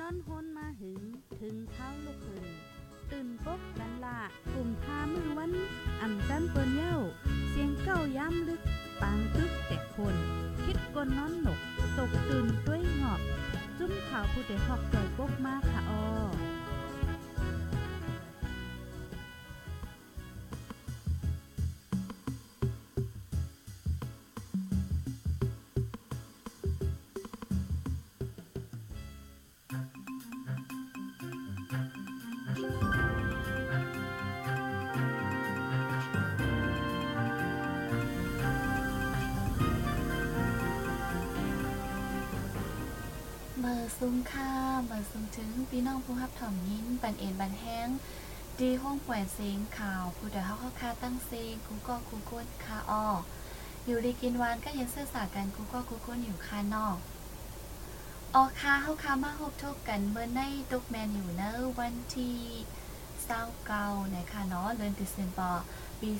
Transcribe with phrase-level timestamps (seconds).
[0.00, 1.02] นอนฮนมาหึง
[1.40, 2.46] ถึงเท้าลูกหึง
[3.10, 4.18] ตื่นปกกันละ
[4.52, 5.52] กลุ่มพามือวัน
[6.00, 6.96] อ่ำจันเปิ้นเย้า
[7.48, 8.60] เสียงเก้าย้ำลึก
[9.00, 10.14] ปางตึกแต่คน
[10.64, 11.60] คิดกนนอนหนก
[11.98, 13.20] ตกตื่นด้วยหงอบ
[13.78, 16.04] จุ้มข่าวผู้เด็กหอกจอยปกมากค่ะออ
[43.88, 44.52] มือซุ้มค่า
[44.86, 47.88] เมื่อซุ้มถึงพี่น้องผู้รับถ่อมยิ้นปันเอ็นบันแห้ง
[48.60, 53.06] ดีห้องแหวนเสียงข่าวผู้ใดเฮาเข้าคาตั้งเสียงกูก็กูก้นคาออ
[53.86, 56.96] อยู่ดีกินวานก็ยังเสื้อสากันกูก็กูก้นอยู่คานอก
[58.34, 62.38] ออกคาเฮาคามาฮบทบกันเมื่อในตุกแมนอยู่เนอวันที่
[63.24, 65.64] เศร้าเก่าในค่ะเนาะเดือนเดซเบอร์
[66.00, 66.10] ปี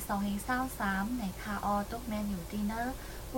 [0.55, 2.81] 2023ในคาออตุกแมนอยู่ดีเนอ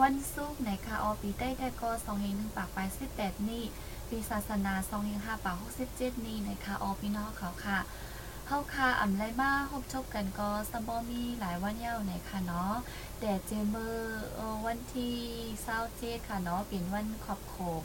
[0.01, 1.89] วันศุกร์ในคาออปีได้ได้ก็
[2.23, 2.77] 2001ปากไป
[3.13, 3.65] 18นี่
[4.11, 4.73] ปีศาสนา
[5.09, 5.57] 2005ปาก
[5.91, 7.79] 67นี่ในคาออพี่น้องเขาค่ะ
[8.47, 12.73] เฮาค่ะอ่ำไรมาพบชบกันก็สมบอมีหลายวันเย้าในค่ะเนาะ
[13.19, 14.23] แต่เจมเบอร์
[14.65, 15.15] วันที่
[15.63, 17.83] เศร้าเจค่ะเนาะเป็นวันขอบโขก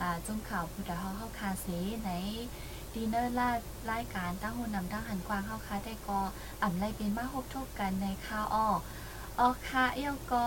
[0.00, 1.66] อ่าจุงข่าวพุทธเฮาเฮาคาเส
[2.04, 2.10] ใน
[2.94, 3.50] ดีเนอร์ลา
[3.90, 6.20] รายการตั้งหุ่นนำตั้งหันกวางเฮาค่ะได้ก็
[6.62, 8.68] อ่ำไรเป็นมาพบทบกันในข่าวอ้อ
[9.38, 10.46] ออค่ะเอี้ยวก็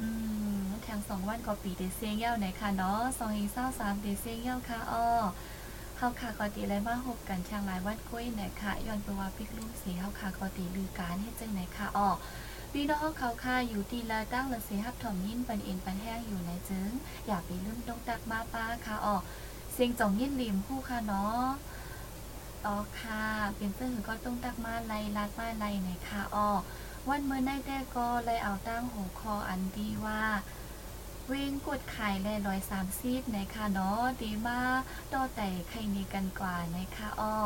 [0.00, 0.06] อื
[0.49, 0.49] ม
[0.90, 3.02] ทงสองวันก็ปีเดเซียงเย้าในค่ะเนาะ
[3.52, 5.06] 2023เดเซียงเย้าค่ะอ้อ
[5.96, 12.08] เฮาค่ะกอติเลยมาพบกันทางหลายวัดกุ้ยไหนค่ะย้อนไปว่าพิกลุงสีเฮาค่ะกอติลือการให้จังไหนค่ะอ้อ
[12.72, 16.90] พี่น้องเขาค่ะอยู่ตีละตั้งละเสีฮับถอมยินปันเอ็นปันแห้งอยู่ในจึง
[17.26, 19.16] อยากไปลืมตรงตักมาป้าค่ะอ้อ
[19.72, 21.44] เสียงจ่องยินริมผู้ค่ะเนาะ
[22.66, 23.24] อ๋อค่ะ
[23.56, 26.48] เป็นเสื้อหือก็ต้องตักมาไล่ลัดมาไล่ไหนค่ะอ้อ
[27.08, 30.22] วันเมื่อในแต่ก็เลยเอาตั้งหัวคออันดีว่า
[31.28, 34.80] วิ่งกดไข่แล่ร้อยสามสิบนะคะเนาะดีมาก
[35.12, 37.36] ต่อแต่ไข่นี้กันกว่านะคะอ้อ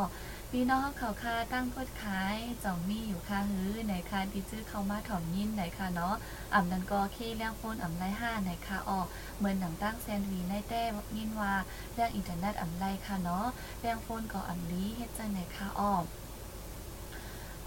[0.51, 6.15] พี่น้องเขาค่าตั้งกดขายจ่องมีอยู่ค่ะฮื้อไหนค่ะดีจื้อเขามาถ่อมยินไหนค่ะเนาะ
[6.53, 8.99] อ่ำนันก็เคเลี้ยงโฟนอ่ำไรห้าไหนค่ะอ้อ
[9.37, 10.83] เหมือนหนังตั้งแซนด์วีในแต้
[11.17, 11.53] ยินว่า
[11.93, 13.45] เรื่องอินเทอร์เน็ตอ่ำไรค่ะเนาะ
[13.79, 15.93] เลี้ยงโฟนก็อ่ำลีเฮ็ดจังไหนค่ะอ้อ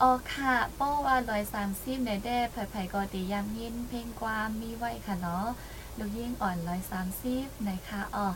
[0.03, 5.47] อ๋อค่ะป้ว่าร้อยสามสิบในแด้ไผ่ๆก็ตียามยิน เพลงความมีไว้ค่ะเนาะ
[5.99, 8.27] ลูกยิ่งอ่อนร้อยสามสิบนะคะอ๋อ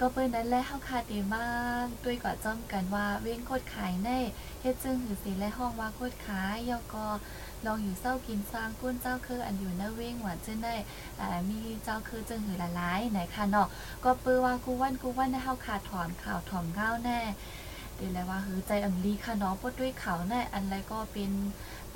[0.00, 1.50] ก็เปิ้นนั้นแหละเฮาคาดีมา
[1.84, 4.18] กด้วยก็จ้อมกันว่าเว้งโคตรขายแน่
[4.60, 7.06] เฮ็ดจึงหือสีและห้องว่าโคตรขายยอก็
[7.66, 10.74] ลองอยู่เศร้ากินสร้างกุ้นเจ้าคืออันอยู่เนเว้งหวานเจึงได้
[11.20, 13.68] อ่ามีเจ้าคือจึงหือละลายไหนค่ะเนาะ
[14.04, 17.20] ก็เปื้อว่ากูวันกูวันได้เฮาขาดถอนข่าวถอนก้าแน่
[17.96, 21.30] เดี๋ยวเลยว่าหือใจอำลีค่ะเนาะปดด้วยข่าวแน่อันไรก็เป็น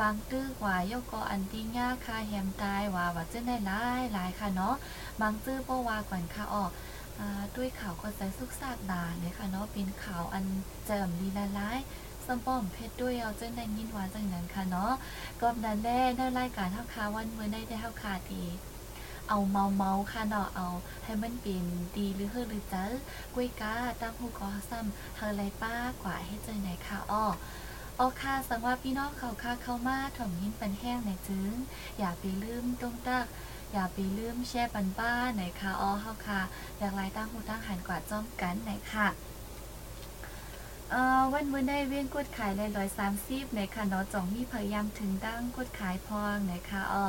[0.00, 4.76] บางตื้อกว่าโยกอันติง่าค่ะแฮมตายว่าว่าจะได้หลายหลายค่ะเนาะ
[5.20, 6.70] บางตื้อเพราะว่าก่อนค่ะออก
[7.18, 10.44] อ่าด้วยข่าวก็ใจสุกซากดาเลยค่ะเนาะเป็นข่าวอัน
[10.86, 11.78] เจิมลีละลาย
[12.26, 14.92] สมป้อมเพชรด้วยเอาจังได้ยินว่าจังนั้นค่ะเนาะ
[15.40, 18.44] ก็ดันแน่ได้รายการเท่าคาวันเมื่อได้ได้เท่าคาดี
[19.28, 20.68] เอาเมาเมาค่ะเนาะเอา
[21.04, 21.64] ให้มันเป็น
[21.96, 22.84] ดีหรือเฮอหรือจ้า
[23.34, 27.24] กล้วยกาตั้งหูกอซ้ำเฮอไรป้ากว่าให้เจังไหนค่ะอ้อ
[28.00, 31.52] ออค่ะสังว่าพี่น้องเขาค่ะเข้ามาถ่อมยิ้นปันแห้งในจึง
[31.98, 33.26] อย่าไปลืมตรงตัก
[33.72, 36.40] อย่าไปลืมแช่ปันป้าไหนค่ะอ้อเฮาค่ะ
[36.78, 39.06] อยากไล่ตั้งหูตั้งหันกว่าจ้อมกันไหนค่ะ
[40.90, 47.06] เอ่อวันมื้อได้เวียนกดขายเลยร้อยสามสิบในค่ะเนาะจ่องมีพยายามถึงตั้งกดขายพองไหนค่ะอ้อ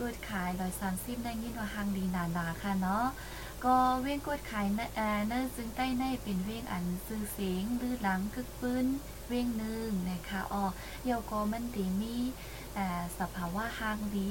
[0.00, 3.06] กดขายร้อยสามสิบได้ยินว่าหางดีหนาค่ะเนาะ
[3.64, 8.86] ก็เว้งกดขายนะเอ่อเนอซึ่งใต้ในเป็นเว้งอันซื้อเสียงลือหลังกึกปื้น
[9.28, 10.64] เว้งหนึ่งนะคะอ๋อ
[11.04, 12.16] เยาก็มันดีมี
[12.74, 12.86] เอ่
[13.18, 14.30] สภาวะหางดี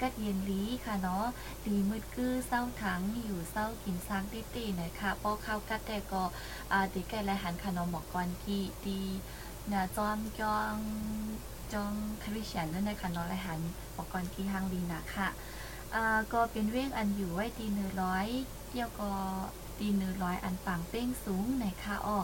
[0.00, 1.26] กัดเย็นลีค่ะเนาะ
[1.66, 6.22] ดีมืดกื้อเศร้าถังอยู่เศร้ากินซางติตีนะคะปอข้าวกัดแต่ก็
[6.72, 9.02] อ่าดีแก่และหันขนมหมอกกอนกีดี
[9.72, 10.74] นะจอมจอง
[11.72, 11.92] จอง
[12.22, 13.60] คริสเตียนนั่นนะคะเนาะและหัน
[13.94, 15.28] หมอกกอนกีหางดีนะค่ะ
[15.94, 18.28] อ่าก็เป็นเว้งอันอยู่ไว้ตีหนึ่งร้อย
[18.70, 19.12] เกี่ยวก็
[19.78, 22.18] ตีหนึ่งร้อยอันปังเป้งสูงในค่ะอ้อ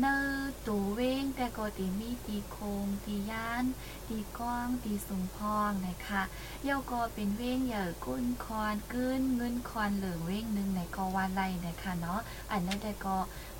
[0.00, 0.22] เนื้อ
[0.66, 3.64] ตูเว้งแต่ก็ตีมีตีโคงตีย่าน
[4.08, 6.22] ตีก้องตีสูงพองนะคะ
[6.62, 12.20] เยี่ยวก็เป็นเว้งเหย่อกุ้นคอนกึ้นเงินคอนเหลืองเว้งหนึ่งในกอวานไลนะคะเนาะ
[12.52, 13.16] อันนั้นแต่ก็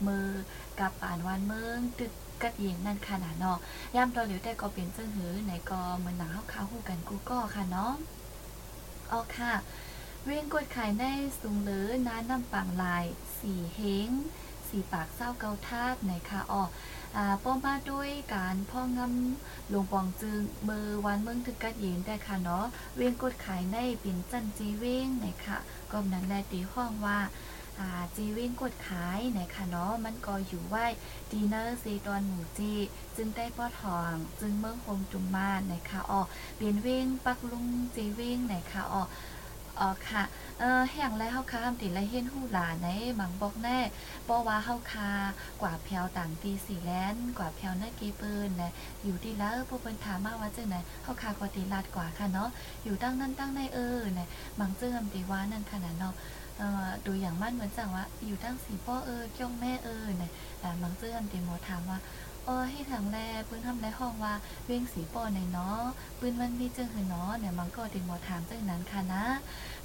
[0.07, 0.29] มือ
[0.79, 2.13] กับป่านวานเมืองตึก
[2.43, 3.59] กัดเย็นนั่นค่ะนะเนาะ
[3.95, 7.93] ย่ำตัวเหลียวแต่ก็เป็นเจ้าหือในกอเหมือนหนังข้าวขาวหูกันกูก็ค่ะเนาะ
[9.13, 9.53] อ๋อค่ะ
[10.29, 11.05] เวียงกดขายใน
[11.41, 13.05] สูงเหลือน้าน้ำปังลาย
[13.39, 14.11] สีเฮง
[14.69, 16.63] สีปากเศร้าเกาทาดนคะอ๋อ
[17.17, 25.59] อ่าป้อมาด้วยการพ่องำหลวงปองจึงเมือวันเมืองถึกกัดเย็นได้ค่ะเนาะ เวียงกดขายในเป็นจันจีเว้งนะคะ
[25.91, 27.19] ก็นั้นได้ตีห้องว่า
[27.79, 30.87] อ่าจีเว้งกดขายนะคะเนาะมันก็อยู่ไว้
[31.31, 32.73] ดีเนอร์ซีตอนหมูจี
[33.17, 36.21] จึงได้ป้อทองจึงเมืองโฮมจุมมานนะคะอ๋อ
[36.57, 39.03] เปลี่ยนเว้งปักลุงจีเว้งนะคะอ๋อ
[39.81, 40.23] อ๋อค่ะ
[40.61, 43.79] เออแห่งไรเฮาคาอำติไรเฮ็นหูหลาในหมังบอกแน่
[44.25, 45.11] เพราะว่าเฮาคา
[45.63, 48.73] กว่าแพวต่างตีสีแลนกว่าแพวนาเกเปิ้นนะ
[49.05, 52.51] อยู่ที่แล้วพวกเปิ้นถามมาว่าจังไหนเฮาคากว่าตีลาดกว่าค่ะเนาะ
[52.85, 56.15] อยู่ตั้งนั้นตั้งในเออนะหมังเจิ้มตีว่านั่นขนาดเนาะ
[56.59, 60.31] เอ่อดูอย่างมั่นเหมือนจังว่าอยู่ตั้งสีพ่อเออเจ้องแม่เออนะ
[60.63, 61.99] อ่หมังเจิ้มตีหมอถามว่า
[62.47, 64.35] เออให้ทางแลเปิ้นทำในห้องว่า
[64.67, 65.83] เว้งสีป้อในเนาะ
[66.19, 69.25] ปืนมันมีเจังหือเนาะเนี่ยมังก็ตีหมอถามเจังนั้นค่ะนะ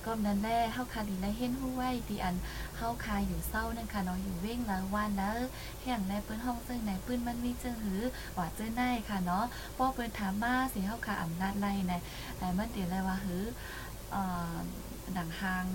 [0.05, 2.35] ก็นั้นและเฮาคาดีและเห็นฮู้ไว้ที่อัน
[2.77, 5.37] เฮาคาอยู่เศร้านั่นค่ะเนาะอยู่เว้งแล้ววันแล้ว
[5.83, 8.01] แห่งแลเปิ้นห้องซึ่งไหนปืนมันมีเจือหือ
[8.37, 9.45] ว่าเจือในค่ะเนาะ
[9.77, 11.93] ป้อปิ้นถามมาสิเฮาคาอำนาจไล่น
[12.37, 13.43] แต่มันติเลยว่าหือ
[14.11, 14.23] เอ่
[14.53, 14.55] อ
[15.17, 15.65] ดังหาง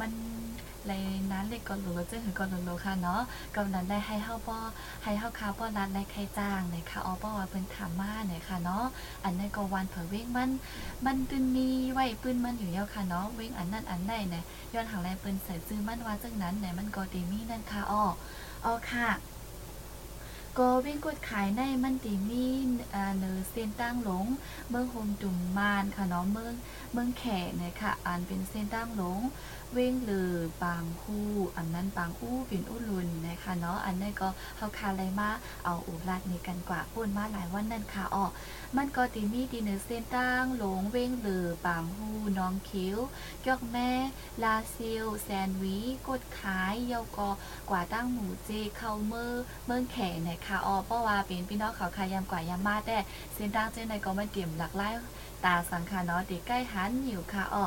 [0.00, 0.12] มัน
[0.88, 0.94] ใน
[1.32, 3.22] นั้นเลยก่อนหรือว่าเจือหือก่อนหรือค่ะเนาะ
[3.54, 4.58] กำนั้นได้ให้เฮาป้อ
[5.04, 8.84] ให้เฮาคาป้อรัดและใครจ้างนะคะออป้อว่าเพิ่นถามมาเนี่ยค่ะเนาะ
[9.24, 10.50] อันนั้นก็วันเผอเว้งมัน
[11.06, 14.44] มันตึนมีไว้ปื้นมันอยู่แล้วค่ะเนาะเว้งอันนั้นอันใดเนี่ย
[14.74, 18.04] ย้อนหางแรงปืนใส่ซื้อมันว่าจังนั้นเนี่ยมันก็ตีมีนั่นค่ะอ้อ
[18.64, 19.08] อ๋อค่ะ
[20.58, 22.46] ก็เว้งกดขายในมันตีมี
[22.94, 24.26] อ่าเนอเส้นตั้งหลง
[24.68, 26.54] เมืองโฮมจุ่มมานค่ะเนาะเมือง
[26.92, 29.20] เมืองแขกเนี่ยค่ะอันเป็นเส้นตั้งหลง
[29.72, 30.32] เว้งหรือ
[30.62, 35.30] ปางฮู้อันนั้นปางอู้เป็นอู้ลุนนะคะเนาะอันนั้นก็เฮาคาไรมา
[35.64, 38.26] เอาอุรัดนี่กันกว่าป่นมาหลายวันนั่นค่ะอ้อ
[38.76, 42.96] มันก็ตีมีดีเนอเส้นตั้งหลงเว้งหรือปางฮูน้องคิ้ว
[43.46, 43.90] ยอกแม่
[44.42, 45.76] ลาซิลแซนวี
[46.08, 47.30] กดขายเยาวกอ
[47.70, 49.34] กว่าตั้งหมูเจเข้าเมือ
[49.66, 52.96] เมืองแข่เนี่ยค่ะอ๋อเพราะว่าเป็นพี่น้องเขาขายยำกว่ายำมาแต่
[53.34, 54.94] เส้นตั้งเจ้ในก็มันเกี่ยมหลากหลาย
[55.44, 57.66] ตาสังคาเนาะตีใกล้หันอยู่ค่ะอออ่า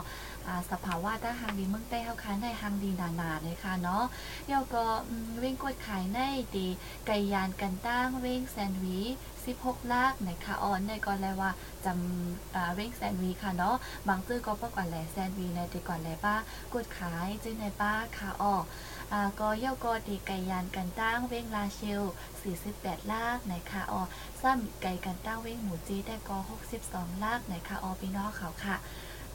[0.72, 4.04] สภาวะถ้าหางดีเมืองใต้เฮาคายในหางดีหนาๆเลยค่ะเนาะ
[4.48, 6.20] เยาวก็อืมเว้งกดขายใน
[6.56, 6.68] ตี
[7.08, 9.00] ไก่ยานกันตั้งเว้งแซนด์วี
[9.46, 11.52] 16ลากนะคะออนในก่อนเลยว่า
[11.86, 13.76] จำอ่าเว้งแซนวีค่ะเนาะ
[14.08, 16.36] บางตื้อก็ปก่อนแหล่แซนวีในตีก่อนแหล่ป้า
[16.74, 18.56] กดขายจื้อในป้าค่ะออ
[19.12, 22.04] อ่าก็เย่าก็ตีไก่ยานกันตั้งเว้งลาเชล
[22.58, 24.02] 48ลากนะคะออ
[24.42, 26.38] ซ้ำไก่กันตั้งเว้งหมูจีแต่ก็
[26.82, 28.78] 62ลากนะคะออพี่น้องเขาค่ะ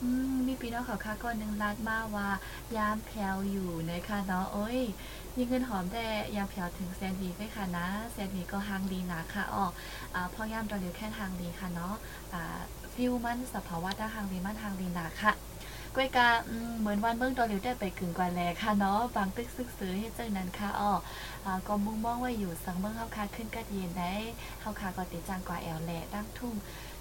[0.01, 2.29] อืมมีพี่น้องเขาค่ะก็หนึ่งลาดมาว่า
[2.77, 4.79] ยามแพลวอยู่นะคะเนาะโอ้ย
[5.37, 6.05] ยิงเงินหอมแต่
[6.35, 9.65] ยามแพลวถึงแซนวีไปค่ะนะแซนวีก็หางดีนะค่ะออ
[10.15, 11.95] อ่าพ่อยามตอนเดียวแค่ทางดีค่ะเนาะ
[12.33, 12.57] อ่า
[12.93, 15.33] ฟิวมันสภาวะถ้าหางดีมันทางดีนะค่ะ
[15.95, 16.27] ก้อยกา
[16.79, 20.91] เหมือนวันเมืองตอนเดียวได้ไปกึ่งกว่าแลค่ะเนาะบางตึกซึกซื้อให้เจ้านั้นค่ะอ้อ
[21.45, 24.13] อก็มุ่งมองไว้อยู่สังเมืองเฮาคาขึ้นกัดเย็นได้
[24.61, 26.55] เฮาคาก็ติดจังกว่าแอลแหลตั้งทุ่ง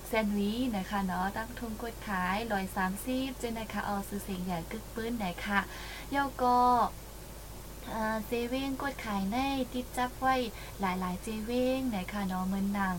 [0.09, 5.61] แซนวีนะคะเนาะตั้งทุนกดขายร้อยสามสิบเจนนะคะเอซื้อเสียงใหญ่กึกปื้นไหนค่ะ
[6.11, 6.59] เยาก็
[8.27, 9.39] เจเว้งกดขายใน
[9.75, 10.37] ติดจับไว้
[10.81, 12.97] หลายๆเจเว้งไหนคะเนาะเมือนหนัง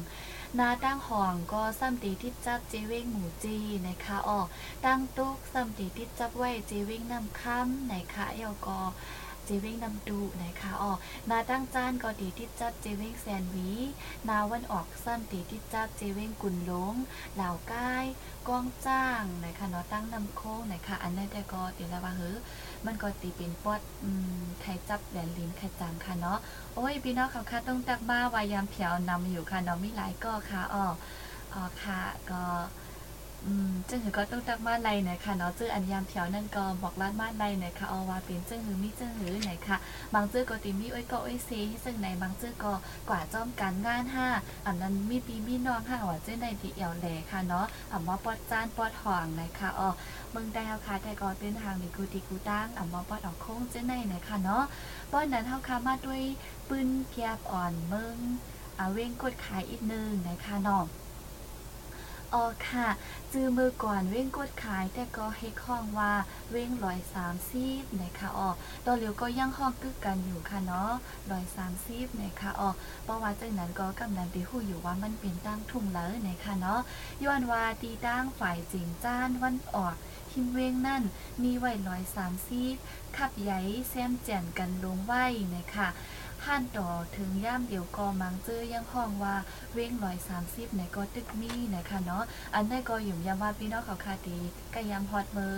[0.60, 4.42] นาตั้งห้องก็ซ้ำตีทิดจับเจเว้งหมูจีนะคะออ
[4.86, 8.80] ตั้งตุกซ้ำตีทิดจับไว้เจเว้งน้ำค่ำไหนคะเยาก็
[9.48, 10.98] เจเว้งนำดูนะคะอ๋อก
[11.30, 13.70] นาตั้งจานก็ตีทิดจับเจเว้งแซนด์วี
[14.30, 16.96] นาวันออกซ้ำตีที่จับเจเว้งกุนหลง
[17.36, 18.06] เหล่าก้าย
[18.48, 22.38] กองจ้างนะคะเนาะตั้งนำโค้งนะคะอันนั้นแต่ก็ตีละว่าเฮ้อ
[22.86, 26.40] มันก็ตีเป็นปอดอืมไข่จับแหลนลิ้นไข่จังค่ะเนาะ
[26.76, 30.86] โอ้ยพี่น้องเขาค่ะต้องตักมาวายามเผียวนำอยู่ค่ะเนาะมีหลายก็ค่ะอ๋อ
[31.54, 32.00] อ๋อค่ะ
[32.32, 32.44] ก็
[33.46, 39.78] อืมจึงหือก็ต้องตักมาไลหนค่ะเนาะจื้ออันยามเผียวนั่นก็บอกลาดมาไลหนค่ะเอาว่าเป็นจึงหือมีจึงหือไหนค่ะ
[40.14, 42.74] บางจื้อก็ติมีอ้อยก็อ้อยซีให้ซึ่งในบางจื้อก็
[43.10, 44.28] กว่าจ้อมการงานห้า
[44.66, 49.90] อันนั้นมีปีมีน้องห้าว่าจื้อในที่เอวแหลค่ะเนาะอ่ำว่าปอดจานปอดห่องนะคะอ๋อ
[50.32, 54.64] เมืองได้เฮาค่ะแต่ก็เต้นทางในกูติกูตั้งอ่ำว่าปอดออกโค้งจื้อในนะคะเนาะ
[55.12, 56.22] ป้อนนั้นเฮาค่ะมาด้วย
[56.70, 58.16] ปืนเกียบอ่อนเมือง
[58.80, 60.86] อาเว้งกดขายอีกหนึงนะคะเนาะ
[62.34, 62.88] อ๋อค่ะ
[63.34, 66.14] จื้อมือก่อนเว้งกดขาย แต่ก็ให้ข้องว่า
[66.50, 68.50] เว้งร้อยสามสิบนะคะอ๋อ
[68.86, 70.92] ตอนเหลียวก็ยังห้องกึกกันอยู่ค่ะเนาะ
[71.32, 72.70] ร้อยสามสิบนะคะอ๋อ
[73.04, 76.82] เพราะว่าจากนั้นก็กำลังตีหู้อยู่ว่ามันเป็นตั้งทุ่งแล้วนะคะเนาะ
[77.24, 79.96] ย้อนว่าตีตั้งฝ่ายจิงจ้านวันออก
[80.32, 81.04] หิมเว้งนั่น
[81.44, 82.74] มีไว้ร้อยสามสิบ
[83.18, 85.88] ขับใหญ่แซมแจ่นกันลงไว้นะคะ
[86.48, 89.36] ห่านต่อถึงย่ามเดียวก็มังเจอยังห้องว่า
[89.74, 92.24] เว้งร้อยสามสิบในก็ตึกมีนะคะเนาะ
[92.56, 94.38] อันนั้นก็อยู่ยามว่าพี่น้องเขาคาตี
[94.74, 95.54] ก็ยามฮอดมือ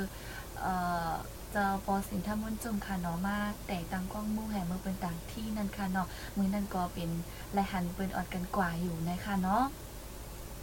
[0.61, 0.73] เอ่
[1.09, 1.11] อ
[1.55, 7.09] จะปอสินทมุนจุ่มค่ะเนาะมาแต่ตังกล้องมู่แห่เมือเป็นต่างที่นั่นค่ะเนาะมือนั่นก็เป็น
[7.53, 9.63] แลหันเปินออดกันกว่าอยู่นะคะเนาะ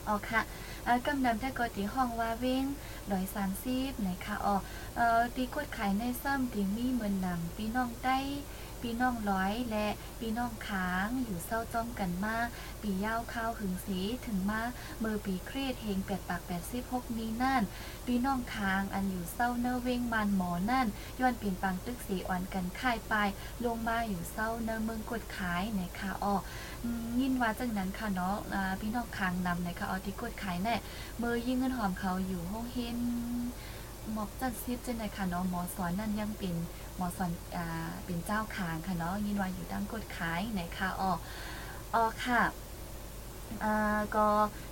[0.09, 0.41] อ๋อค่ะ
[1.07, 2.65] กำนำได้ก็ตีห้องว่าเว้ง
[3.11, 4.57] ดอยสามซีบนะคะอ๋อ
[4.97, 8.19] เอ่อตีกดขายในซ้ำตีมีเหมือนหนังพี่น้องได้
[8.83, 9.89] พี่น้องร้อยและ
[10.21, 12.37] พี่น้องค้างอยู่เศร้าจ้อมกันมา
[12.83, 14.63] ปีเย้าข้าวหึงสีถึงมา
[14.99, 17.63] เมื่อปีเครียดเฮงแปดปากแปดสิบหกนี้นั่น
[18.07, 20.87] พี่น้องค้างอันอยู่เศร้าเนเวงมันหมอนั่น
[21.21, 23.15] ย้อนเปลี่ยนปังตึกสีอ่อนกันค่ายไป
[23.65, 26.35] ลงมาอยู่เศร้าเนเมืองกดขายในคะอ๋อ
[27.21, 28.37] ยินว่าจังนั้นค่ะเนาะ
[28.81, 30.75] พี่น้องค้างนำนะคะเอที่กดขายแน่
[31.19, 32.99] เมื่อยิ่งเงินหอมเขาอยู่ห้องเห็น
[34.13, 36.57] หมอกจัดซิบจังไหนค่ะเนาะหมอสอนนั่นยังเป็น
[36.99, 41.11] มอสอนอ่าเป็นเจ้าขางค่ะเนาะยินว่าอยู่ดังกดขายไหนค่ะอ๋อ
[41.95, 42.43] อ๋อค่ะ
[43.65, 44.27] อ่าก็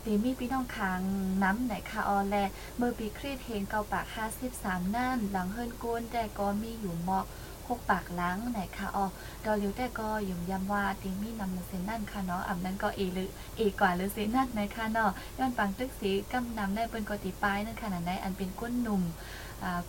[0.04, 1.00] ดีมีพี่น้องคาง
[1.42, 2.36] น้ำไหนค่ะออแล
[2.76, 4.06] เมื่อปีครีดเฮงเกาปาก
[4.50, 7.26] 53นั่นหลังเฮิรนกวนแต่ก็มีอยู่หมอก
[7.68, 9.06] หกปากล้างไหนค่ะอ๋อ
[9.44, 19.02] ดอลิวแต่ก็ยุ่มย้ำว่าตีมีนำเซนนั่นค่ะเนาะอ่ำนั้นก็เอหรือเอกว่าหรือเซนนั่นไหนค่ะเนาะย้อนปังตึกสีกำนำได้เป็นกติปลายนั่นค่ะนั้นได้อันเป็นก้นหนุ่ม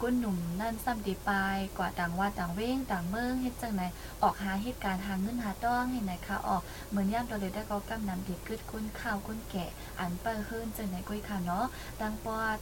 [0.02, 3.84] ก้นหนุ่มนั่นซ้ำดีปลายกว่าต่างว่าต่างเว้งต่างเมืองเฮ็ดจังไหน
[4.24, 11.66] ออกหาเหตุการณ์หาเงินหาต้องเห็นไหนคะออกเหมือนย่ามตัวเลยได้ก็กำนำดีกึดก้นข้าวก้นแกะอันเปิดขึ้นจังไหนก้อยค่ะเนาะ
[12.02, 12.58] ดังปอด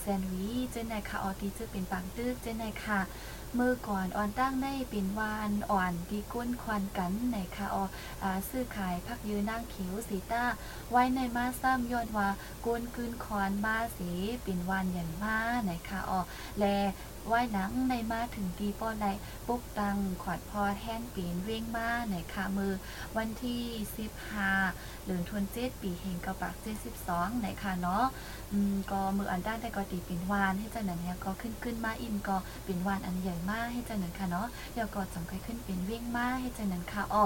[0.00, 3.00] แซนวีเจนไหนค่ะออตีจะเป็นปังตึกเจนไหนค่ะ
[3.54, 7.76] เมื่อก่อนอ่อนตั้งในปิ่นวานอ่อนดีก้นควันกันในคาอ
[8.22, 10.44] อซื้อขายพักยืนนั่งเขียวสีต้า
[10.90, 12.28] ไว้ในมาซ้ำย้อนว่า
[12.66, 14.10] ก้นคืนคอนบ้าสี
[14.44, 16.20] ปิ่นวานอย่างมาในคาออ
[16.58, 16.64] แล
[17.32, 19.06] ว่ายหนังในมาถึงปีป้อนใน
[19.46, 22.72] ปุกตังขอดพอแท่นปีนเว้งมาไหนคะมือ
[23.16, 23.62] วันที่
[23.96, 24.50] สิบห้า
[25.04, 28.04] หรือทวนเจ็ดปีเฮงกระปักเจ็ดสิบสองไหนคะเนาะ
[28.52, 37.24] อืมก็มืออันด้านแต่ก็ตีเป็นวานให้เจ้าหนังเนี่ยก็ขึ้นขึ้นมาอินก็เป็นวานอันใหญ่มากให้เจ้าหนังค่ะเนาะเดี๋ยวก็จำใครขึ้นเป็นเว้งมาให้เจ้าหนังค่ะอ๋อ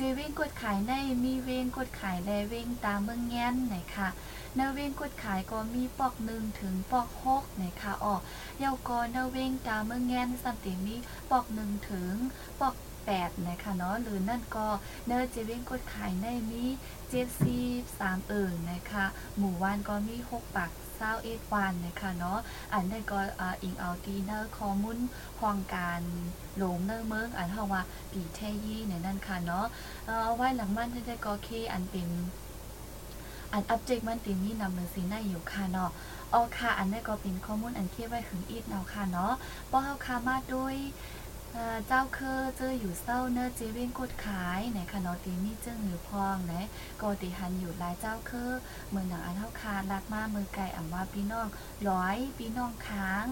[0.00, 0.92] จเว้งกดขายใน
[1.24, 4.08] มีเวงกดขายแลเวงตามเมืองแง้นไหนค่ะ
[4.56, 8.14] เนเวงกดขายก็มีปอกหนึ่งถึงปอกหกไหนค่ะอ๋อ
[8.58, 10.96] เยาก็เนเวงตามเมืองแง้นสัมติมี
[11.30, 12.14] ปอกหนึ่งถึง
[12.60, 14.66] ปอกแปดนะคะเนาะหรือนั่นก็
[15.06, 16.64] เนอจเว้งกดขายในมี
[17.10, 19.04] เจ็ดสิบสามเอิงนะคะ
[19.36, 20.70] หมู่วานก็มีหกปาก
[21.02, 22.38] เศร้าเอ็ดวันนะคะเนาะ
[22.72, 23.18] อันนั้นก็
[23.62, 24.98] อิงเอาดีเนอร์คอมุน
[25.38, 26.00] ควองการ
[26.56, 29.66] หลงเนอร์เมืองอันเฮาว่าปีแทยี่เนี่ยนั่นค่ะเนาะ
[30.06, 32.08] เอ่อไว้หลังมันได้ก็เคอันเป็น
[33.52, 35.90] อันอัปเจกมันตีนี้นำหนึ่งสีหน้าอยู่ค่ะเนาะ
[36.32, 39.32] อ๋อค่ะอันนี้ก็เป็นข้อมูลอันเคียไว้ถึงอีกเนาะค่ะเนาะ
[39.70, 40.76] ป้อเฮาคามาด้วย
[41.86, 46.54] เจ้าเคอเจออยู่เศร้าเนอจเว้งกดขายไหนคะเนาะตีนี่เจ้าหือพองไหน
[47.02, 48.52] กตีหันอยู่ลายเจ้าเคอ
[48.90, 51.48] เมืองหนังอันเท่าคารักมามือไก่อ่ำว่าพี่น้อง
[51.88, 53.26] ร้อยพี่น้องค้าง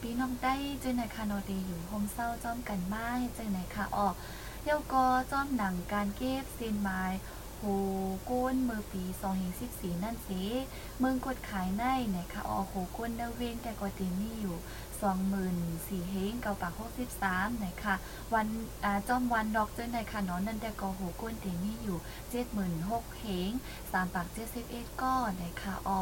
[0.00, 4.14] พี่น้องได้เจ้าไหนคะเนาะตีอยู่โฮมเศร้าจ้อมกันมาเจ้าไหนคะออก
[4.64, 7.02] เย้าก็จ้อมหนังการเก็บเซนไม้
[7.58, 7.68] โห
[8.30, 10.42] ก้นมือปีสองเฮงสิบสีนั่นสิ
[10.98, 14.56] เมืองกดขายในไหนคะออโหก้นเดเว้งแต่ก็ตีนี่อยู่
[15.02, 17.94] สองหมื่นสี่เฮงเกาปากหกสิบสามไหนค่ะ
[18.34, 18.46] วัน
[18.84, 21.98] อจอมวันดอกเจ้าไหนค่ะนอนนั่นแต่ก็โหก้นเตนี่อยู่
[22.30, 23.50] เจ็ดหมื่นหกเฮง
[23.92, 26.00] สามปากเจ็ดสิบเอ็ดก้อนไหนค่ะออ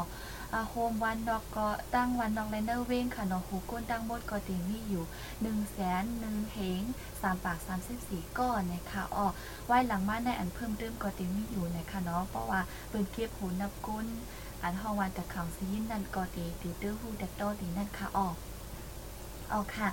[0.55, 5.05] อาโฮมวันดอกก็ตั้งวันดอกไลเนอร์เว้งค่ะเนาะหูก้นตั้งหมดก็เตมีอยู่
[5.43, 6.83] หนึ่งแสนหนึ่งเฮง
[7.21, 9.33] สามปากสามสิบสี่ก้อนนะคะออก
[9.67, 14.07] ไว้หลังมาในอันเพิ่มเติมก็เตมีอยู่นะคะเนาะเพราะว่าเป็นเก็บหูนับก้น
[14.63, 18.29] อันห้องวันแต่ข่าวซีนนั่นก็ตีตีตื้อหูดักโตตีนั่นค่ะออ
[19.51, 19.89] เอาค่ะ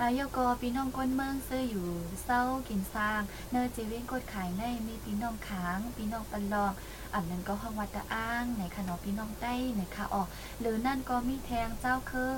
[0.00, 1.88] อายกอพี่น้องก้นเมืองซื้ออยู่
[2.24, 6.72] เศร้ากินสร้าง เนอจีเว้งกดขายในมีพี่น้องค้างพี่น้องปันลอง
[7.14, 10.28] อันนั้นก็ห้องวัดตะอ้างในคะเนาะพี่น้องใต้ในคะออก
[10.60, 12.30] หรือนั่นก็มีแทงเจ้าคือ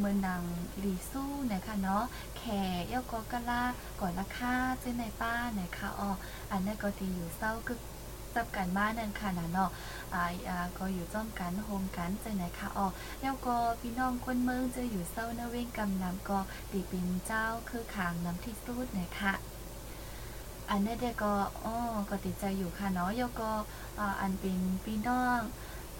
[0.00, 0.42] เมืองนัง
[0.78, 2.04] หลีสู้นคะเนาะ
[2.38, 3.62] แข่เยกอกะลา
[4.00, 6.16] ก่อนราคาเจ้าในป้าในคะออก
[6.52, 7.74] อันนั้นก็ตีอยู่เศร้าก็
[8.34, 9.70] จับกันบ้านนั่นค่ะนะเนาะ
[10.14, 12.86] อ่าอ่าก็อยู่จ้อมกันโฮมกันใจไหนคะอ๋อ
[13.22, 16.38] แล้วก็พี่น้องคนเมืองจะอยู่เศร้าเนเวงกำนำก็
[16.72, 19.32] ตีป็นเจ้าคือขางน้ำที่สุดนะคะ
[20.70, 21.34] อันนี้เด็กก็
[21.64, 21.76] อ๋อ
[22.10, 23.50] ก็ติดใจอยู่ค่ะเนาะแล้วก็
[23.98, 25.40] อ่าอันเป็นพี่น้อง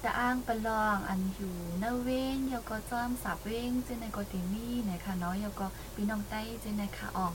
[0.03, 7.27] ตะอ้างประลองอันอยู่เนเว้งแล้วก็จ้อมสับเว้งเจในก็ตีมีนะคะเนาะแล้วก็พี่น้องใต้เจในค่ะอ๋อ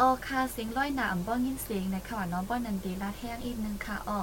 [0.00, 4.18] ออค่ะเสียงร้อยหนามบ้องยินเสียงนะคะว่าน้องบ้องนันดีลาแห้งอีกนึงค่ะอ๋อ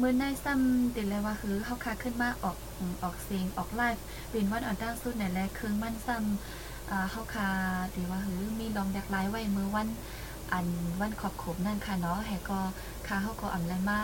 [0.00, 2.56] มือในซ้ำติดเลยว่าคือเขาคาขึ้นมาออก
[3.02, 7.48] ออกเสียงออกไลฟ์เป็นวันออนด้านสุดในแรกคืนมันซ้ำเขาคา
[7.94, 9.88] ติว่าคือมีลองดักไลฟ์ไว้มือวัน
[10.52, 10.66] อัน
[11.00, 12.60] วันขอบขบนั่นค่ะเนาะแหก็
[13.06, 14.00] คาเขาก็อ่ำไรมา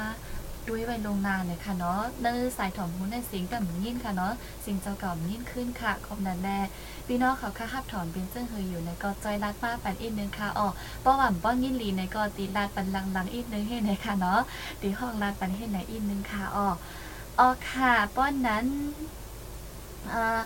[0.69, 4.33] ด้วยไว้ลงนานเลยค่ะเนาะเนื้อสายถอมหูในสียงแบบยินค่ะเนาะ
[4.65, 6.59] สิงเจ้าเก่ายินขึ้นค่ะขอบนันแน่
[7.07, 10.69] พี่น้องเขาค่าหับถอนเป็นเจ้าเฮยอยู่ในก็จอยรัดมาปันอีกนึงค่ะอ๋อ
[11.05, 14.41] ป้อหว่ำป้อยินลีในก็ตีลาดปันลังลังอีกนึงให้ไหนค่ะเนาะ
[14.83, 16.67] ตีห้องลาดปันให้ไหนอีกนึงค่ะอ๋อ
[17.39, 18.67] อ๋อค่ะป้อนนั้น
[20.13, 20.41] อ่า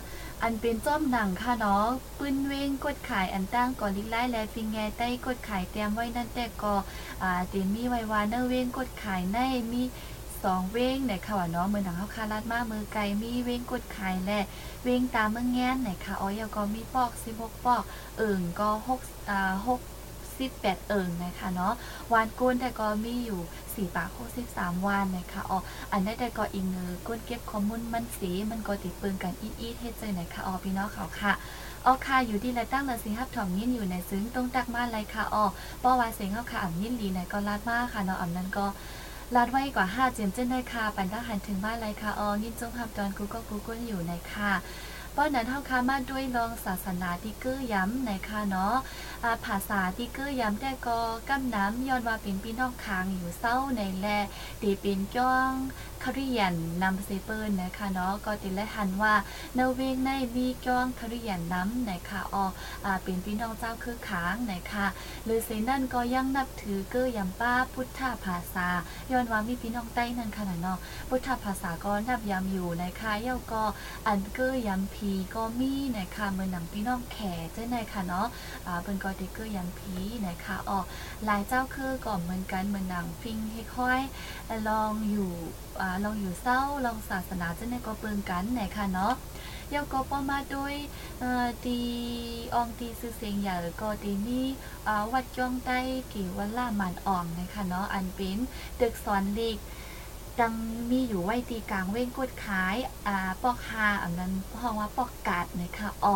[0.45, 1.85] อันเป็นจ้อมหนังค่ะเนาะ
[2.17, 6.73] ปืนเว้งกดขายอันตั้งก่อลิไล่และฟิงแงใต้กดขายเตรียมไว้นั่นแต่ก็
[7.23, 9.37] อ่าเตมีไว้วาเนอร์เว้งกดขายใน
[9.71, 9.83] มี
[10.43, 14.39] สองเว้งไหนค่ะว่าเนาะมือหนังเขาคาลาดมามือไกลมีเว้งกดขายและ
[14.83, 17.83] เว้งตาเมืองแง่นไหนค่ะอ๋อยก็มีปอก16ปอก
[18.17, 18.69] เอิ่งก็
[18.99, 19.79] 6อ่า6
[20.37, 21.73] 18เอิงนะคะเนาะ
[22.13, 23.41] วานก้นแต่ก็มีอยู่
[23.89, 24.09] 4ปาก
[24.47, 25.59] 63วานนะคะอ๋อ
[25.91, 31.33] อันได้แต่ก็อีกเนือก้นเก็บคอมมุนมันสีมันก็ติดปืนกันอีอีเทเจอไหนคะอ๋อพี่น้องเขาค่ะ
[31.85, 35.45] อ๋อค่ะอยู่ที่ไรตั้งละสิฮับถ่อมยินอยู่ในซึ้งตรงตักมาไรค่ะอ๋อ
[35.83, 38.65] ป้อวาเสียงเขาค่ะอ่ำยินดีไหนก็ลาดมากค่ะเนาะอ่ำนั้นก็
[39.35, 44.51] ลาดไว้กว่า5เจมเจนได้ค่ะปันทหารถึงบ้านไรค่ะอ๋อยินจงหับตอนกูก็กูก้นอยู่ในค่ะ
[45.15, 48.75] ป้อนนั้นเท่าค่ะมาด้วยลองศาสนาที่กื้อย้ำในค่ะเนาะ
[49.45, 50.99] ภาษาที่กื้อย้ำแต่ก็
[51.29, 54.07] กำน้ำย้อนว่าเป็นพี่น้องคางอยู่เศร้าในแล
[54.61, 55.51] ตีเป็นจ้อง
[56.03, 59.13] คาริยันนำเซเปิลนะคะเนาะก็ติและหันว่า
[59.55, 62.45] เนเวงในมีจ้องคาริยันน้ำนะคะอ๋อ
[63.03, 64.85] เป็นพี่น้องเจ้าคือขางนะคะ
[65.25, 68.67] หรือเซนั่นก็ยังนับถือเกื้อยำป้าพุทธภาษา
[69.11, 70.77] ย้อนว่ามีพี่น้องใต้นั่นค่ะเนาะ
[71.09, 73.63] พุทธภาษาก็นับยำอยู่นะคะเย้าก็
[74.07, 77.17] อันเกื้อยำพีก็มีนะคะเมือหนังพี่น้องแข
[77.53, 78.27] เจ้าในค่ะเนาะ
[78.67, 79.95] อ่าเป็นก็ติเกื้อยำพี
[80.27, 80.79] นะคะอ๋อ
[81.25, 83.99] หลายเจ้าคือก็เหมือนกันเหมือนหนังพิงให้ค่อย
[84.67, 85.33] ลองอยู่
[85.81, 85.89] อ่า
[86.19, 89.13] อยู่เศร้าลองศาสนาเจ้าในก็เปิงกันไหนค่ะเนาะ
[89.69, 90.75] เยาก็ปอมาด้วย
[91.65, 91.79] ตี
[92.53, 94.47] องตีซื้อเสียงใหญ่ก็ตีนี่
[95.11, 95.79] วัดจ้องใต้
[96.13, 98.37] กี่วันล่ามันอ่องนะคะเนาะอันเป็น
[98.79, 99.57] ตึกสอนลีก
[100.39, 100.53] ดัง
[100.91, 102.75] มีอยู่ไว้ตีกลางเว้งกดขาย
[103.07, 106.15] อ่าปอกฮาอันนั้นห้องว่าปอกกาดนะคะอ๋อ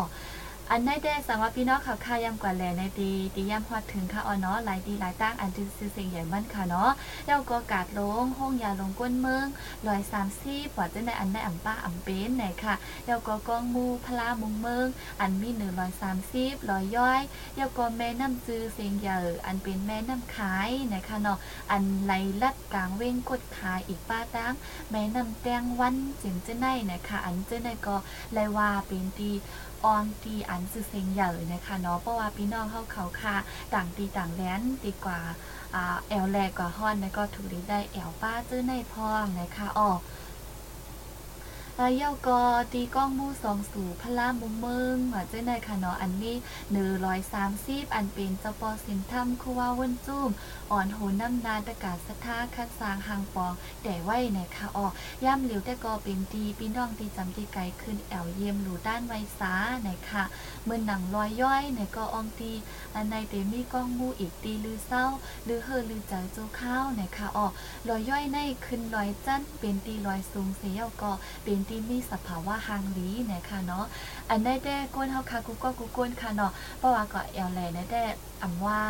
[0.70, 6.90] อันได้ได้สามารถพี่น้องข่าวค่ายำกว่าแลในดีดีย่ำพอถึงค่ะอ๋อเนาะหลายดีหลายตั้งอันที่ซื้อเสียงใหญ่บ้านค่ะเนาะ
[7.26, 9.46] แล้วก็กาดลงห้องยาลงก้นเมือง
[9.86, 12.74] ลอยสามซี่ปอดจะในอันได้อ่ำป้าอ่ำเป็นไหนค่ะ
[13.06, 14.86] แล้วก็กองมูพลามุงเมือง
[15.20, 17.20] อันมีหนึ่งลอยสามสิบลอยย่อย
[17.56, 21.38] แล้วก็แม่น้ำซื้อเสียงใหญ่อันเป็นแม่น้ำขายไหนะคะเนาะ
[21.70, 24.54] อันไหลลัดกลางเว้งกดขายอีกป้าตั้ง
[24.90, 27.96] แม่น้ำแตงวันจิ๋มเจ้าในนะคะอันเจ้าในก็
[28.34, 29.32] เลว่าเป็นตี
[29.84, 33.36] ออนตีอันซื้อเสียงใหญ่นะคะเนาะเพราะว่าพี่น้องเขาเขาค่ะ
[33.74, 35.20] ต่างตีต่างแลนดีกว่า
[35.74, 40.00] อ่าแอลแลกว่าฮอนแล้วก็ถูกได้แอลป้าเจ้าในพองนะคะออก
[41.96, 46.36] เย่ากอตีก้องมู่สองสู่พระลามุมเมืองหัวเจ้าในค่ะเนาะอันนี้
[46.72, 50.30] หนึ่งร้อยสามสิบอันเป็นเจ้าปอสินถ้ำคูว่าวนจุ่ม
[50.72, 53.52] อ่อนโหน้ำนาตะกาศสัทธาคัดสางหางปอง
[53.82, 54.86] แต่ไว้ในค่ะออ
[55.24, 59.52] ย่ำเหลียวแต่กอเป็นตีพี่น้องตีจำตีไกลขึ้นแอวเยี่ยมหลูด้านไวสา
[59.84, 60.24] ในค่ะ
[60.64, 62.52] เมื่อหนังลอยย่อยในกออองตี
[62.94, 65.04] อันในเตมีก้องมู่อีกตีลือเศร้า
[65.48, 67.46] ลือเฮอลือใจโจข้าวในค่ะออ
[67.88, 71.12] ลอยย่อยในขึ้นลอยจันเป็นตีลอยสูงเสียวก็
[71.44, 73.86] เป็นที่มีสภาวะหางลีนะคะเนาะ
[74.30, 78.04] อันได้แด้ก้นเฮาค่ะกูก็กูก้นค่ะเนาะเพราะว่าก็แอลแลได้แด้
[78.42, 78.82] อำว่า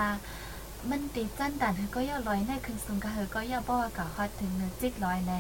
[0.91, 5.33] มันติดจันดันเฮก็ย่อลอยในขึ้นสูงก็เฮก็ย่อเพราะว่าก็ฮอดถึงเนื้อจิกลอยใน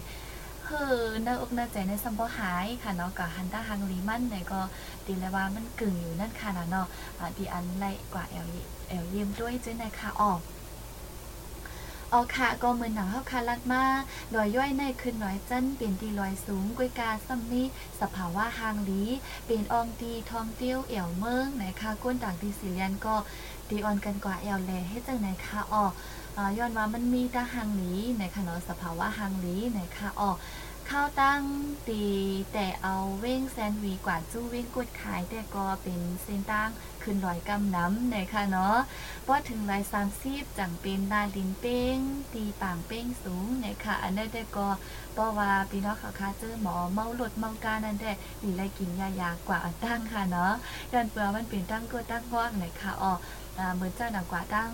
[0.64, 4.60] เฮ้อหน้าอกหน้าใจในสัมบ่หายค่ะเนาะก็หันตาหางลีมันเนี่ยก็
[5.06, 6.86] ตีเลยว่ามันกึ่งอยู่นั่นค่ะเนาะ
[7.18, 8.46] อ่าดีอันไล่กว่าแอล
[8.88, 10.40] แอลเยี่ยมด้วยจ้ะนะคะออก
[12.10, 13.84] เอาค่ะก็เหมือนหนังเฮาคาลัดมา
[14.34, 17.66] ลอยย่อยในขึ้นลอยจันเปลี่ยนตีลอยสูงกวยกาซัมนี้
[18.00, 19.02] สภาวะหางลี
[19.46, 23.14] เป็นอองตีทองเตี้ยวเอี่ยวเมืองนะคะก้นต่างทีสิเลียนก็
[23.68, 25.84] ตีออนกันกว่าแอลแลให้จังไหนคะออ
[26.58, 30.30] ย้อนว่ามันมีตาหางลีนะคะเนาะสภาวะหางลีนะคะออ
[30.90, 31.42] ข้าวตั้ง
[31.88, 32.04] ตี
[32.52, 36.70] แต่เอาเว้งแซนวีกว่าจู้เว้งกดขายแต่ก็เป็นเส้นตั้ง
[37.02, 38.76] ขึ้นลอยกำน้ำนะคะเนาะ
[39.26, 41.98] พอถึงลายสามสิบจังเป็นนาลินเป้ง
[42.34, 44.68] ตีป่างเป้งสูงนะคะอันนั้นแต่ก็
[45.14, 50.52] เพราะว่าพี่น้องเขาคาเจอหมอเมาหลดเมาการนั่นแต่หรือไรกินยายากว่าตั้งค่ะเนาะ
[50.92, 53.12] ยันเปลือมันเป็นตั้งก็ตั้งว่างนะคะอ๋อ
[53.74, 54.70] เหมือนเจ้าหนังกว่าตั้ง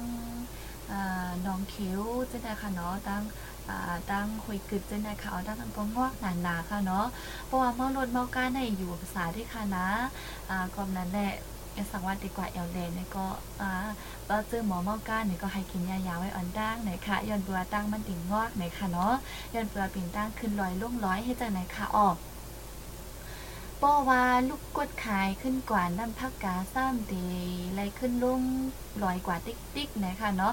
[1.46, 3.22] น้องเขียวจะได้ค่ะเนาะตั้ง
[4.10, 7.06] ตั้งคุยกึดเจะในค่ะเอาตั้งทั้งก็งอกหนาๆค่ะเนาะ
[7.46, 9.88] เพราะว่าเมารถเมาก้าในอยู่ภาษาที่ค่ะนะ
[10.50, 11.32] อ่าก็นั้นแหละ
[11.92, 13.26] สังวัดดีกว่าเอลเลนเนี่ยก็
[13.60, 13.70] อ่า
[14.26, 19.14] เราเจอหมอเมาก้านเนี่ยก็ให้กินยายาไว้อ่อนดั้งไหนค่ะย้อนเบือตั้งมันติ่งงอกไหนค่ะเนาะ
[19.54, 22.16] ย้อนเบือปิ่นตั้งขึ้นลอยลุ่งร้อยให้จากไหนค่ะออก
[23.84, 27.14] ป้อว่าลูกกดขายขึ้นกว่าน้ำพักกาซ้ำเด
[27.74, 28.42] ไรขึ้นลุ่ง
[29.02, 30.52] ลอยกว่าติ๊กติ๊กนะคะเนาะ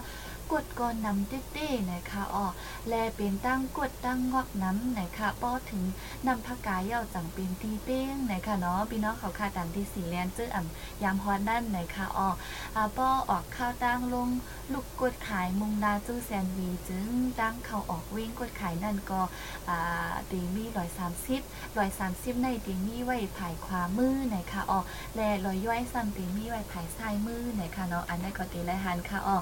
[0.51, 2.45] กดก่อนนำเต้ๆนะคะอ๋อ
[2.87, 5.83] แลเป็นตั้งกดตั้งงอกน้ำนะคะป้อถึง
[6.27, 12.29] นำผักกาเย่าจังเป็นตีเป้งนะคะเนาะพี่น้องเขาคาดันที่สีแลนเจื้ออ่ำยามฮอนนั่นนะคะอ๋อ
[12.75, 14.29] อาป้อออกข้าวตั้งลง
[14.73, 17.09] ลูกกดขายมุงนาจู้แซนวีจึง
[17.39, 19.21] ตั้งเขาออกวิ่งกดขายนั่นก็
[19.69, 21.41] อ่าตีมีร้อยสามสิบ
[21.77, 24.79] ร้อยสามสิบในตีมีไว้ผายขวามือนะคะอ๋อ
[25.15, 29.37] แลลอยย่อยซ้ำตีมีไว้ผายซ้ายมือนะคะเนาะอันนั้นก็ตีละหันค่ะอ๋อ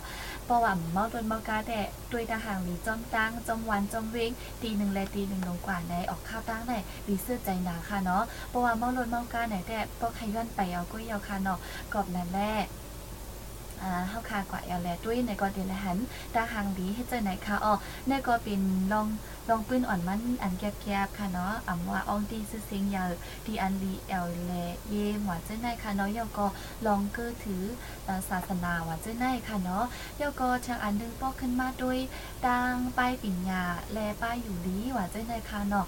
[0.49, 1.79] เพราะว่าเมาต้นเมากาแต่
[2.12, 4.31] ด้วยทหารมีจอมตั้งจอมวันจอมเวง
[4.62, 6.73] ตีหนึ่งและตีหนึ่งลงกว่าในออกข้าวตั้งใน
[7.07, 11.59] ดีเสื้อใจหนาค่ะเนาะเพราะว่าเมาลนเมากาไหนแต่พวกใครย้อนไปเอาก็ยาวค่ะเนาะ
[11.93, 12.51] กอบนั่นแหละ
[13.81, 15.97] อ่าเฮาคากว่าเอาแลด้วยในกอเดลหัน
[16.33, 17.73] ตาหางดีให้เจอไหนคะอ๋อ
[18.07, 19.07] ในก็เป็นลอง
[19.49, 23.09] ลองปืนอ่อนมันอันแกบๆค่ะเนาะอ่ำว่าอองตีซื่อเสียงยาว
[23.45, 24.51] ดีอันลีแอลแล
[24.89, 26.47] เยหวาเจ้าไหนค่ะเนาะยอก็
[26.85, 27.63] ลองเกอถือ
[28.29, 29.85] ศาสนาหวาเจ้าไหนค่ะเนาะ
[30.21, 31.99] ยอก็ชางอันนึงปอกขึ้นมาด้วย
[32.45, 35.85] ดังป้ายปิ่นยาแลป้ายอยู่ดีหวาเจ้าไหนค่ะเนาะ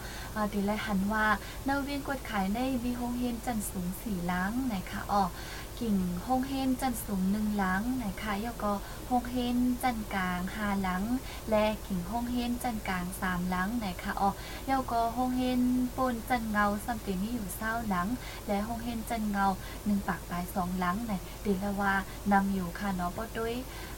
[0.53, 1.25] ดีแลหันว่า
[1.65, 5.23] เนาเวียนกดขายในมีโฮงเฮนจันสูงสี่ล้างนะคะอ๋อ
[5.81, 8.73] กิ่งโฮงเฮนจันสูงหนึ่งหลังนะคะยก็
[9.07, 11.03] โฮงเฮนจันกลางห้าหลัง
[11.49, 14.29] และกิ่งโฮงเฮนจันกลางสามหลังนะคะอ๋อ
[14.69, 15.61] ยก็โฮงเฮน
[15.97, 18.07] ปนจันเงาซัมติมีอยู่เศร้าหลัง
[18.47, 19.47] และโฮงเฮนจันเงา
[19.85, 21.93] หนึ่งปากปลายสองหลังเนี่ยดีลวา
[22.31, 23.53] นำอยู่ค่ะเนาะป้ด้วย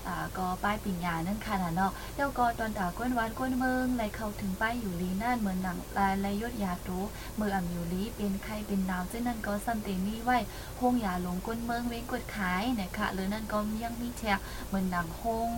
[0.08, 7.00] อ่าก็ป้ายปิ่นยานั่นค่ะเนาะแล้วก็ตอนตาก้นวันก้นเมืองเลยเข้าถึงป้ายอยู่ลีนั่นเหมือนหนังลายลายยศยาตู
[7.36, 10.38] เมื่ออ่ำอยู่ลีเป็นไข้เป็นหนาวเจ้านั่นก็ซัมติมีไว้
[10.80, 15.50] ห้องยาหลงก้นเมืองเว้งกดขายนะคะหรือนั่นก็ยังมีแทกเหมือนหนังห้อง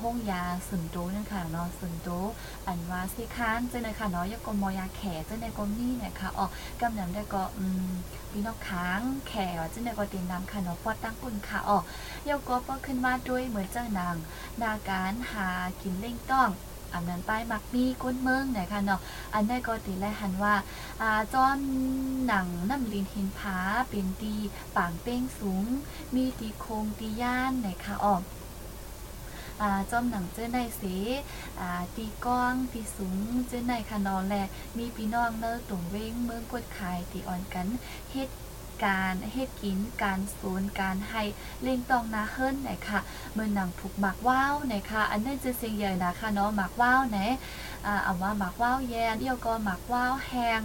[0.00, 2.08] ห้องยาสุนโตนั่นค่ะเนาะสุนโต
[2.66, 6.46] อันว่าสิค้านเจ้านะคะเนาะยกกมอยาแขเจ้าในกมีเนี่ยค่ะอ๋อ
[6.80, 7.90] กำนำได้ก็อืม
[8.30, 9.34] พี่นอกค้างแข
[9.70, 11.78] เจ้าในก็เต็นน้ำค่ะเนาะพอตั้งปุ่นค่ะอ๋อ
[12.28, 14.16] ยกก็ป้อขึ้นมาด้วยเหมือนเจ้านาง
[14.62, 15.48] นาการหา
[15.80, 16.50] กินเล่งต้อง
[16.92, 19.00] อันนั้นป้ายมักมีก้นเมืองเนี่ยค่ะเนาะ
[19.34, 20.54] อันได้ก็ตีแลหันว่า
[21.02, 21.58] อ่าจอม
[22.26, 24.34] หนังน้ำลินหินผาเป็นตี
[24.76, 25.66] ป่างเป้งสูง
[26.14, 28.43] มีตีโคงตีย่านเนี่ยค่ะอ๋ออ่า
[29.90, 30.82] จอมหนังเจ้าในเส
[31.60, 33.16] อ่าตีก้องตีสูง
[33.48, 34.34] เจ้าในค่ะนอนแล
[34.78, 37.66] มีพี่น้องเนอตุ่มเว้งเมืองกดขายตีอ่อนกัน
[38.12, 38.28] เฮ็ด
[38.84, 41.22] การเฮ็ดกินการสูนการให้
[41.62, 43.00] เล่งตองนาเฮิรนไหนค่ะ
[43.32, 47.18] เมื่อหนังผูกหมักว้าวไหนค่ะ อันนั้นจะเสียงใหญ่นะคะเนาะหมักว้าวไหน
[47.86, 50.60] อ่าเอาว่าหมักว้าวแย่เดี่ยวก็หมักว้าวแห้ง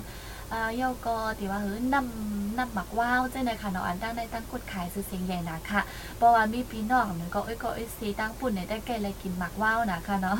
[0.51, 5.81] อ่าเยาก็ที่ว่าเฮ้ยนำนำหมักว้าวเจ้าไหนค่ะเนาะอันตั้งในตั้งกดขายซื้อเสียงใหญ่นะค่ะ
[6.17, 10.39] เพราะว่ามีพี่น้องมันก็เอ้ยก็เอ้ยสีตั้งปุ่นในได้แก่เลยกินหมักว้าวนะค่ะเนาะ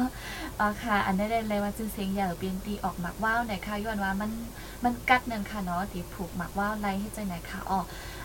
[0.59, 4.31] อ่าค่ะอันได้เลยว่าซื้อเสียงใหญ่เปลี่ยนตีออกหมักว้าวหนค่ะย้อนว่ามัน
[4.83, 7.79] มันกัดนั่นค่ะเนาะที่ผูกหมักว้าวไรให้ใจไหนค่ะอ๋อ